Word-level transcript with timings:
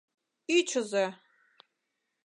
Ӱчызӧ! 0.57 1.05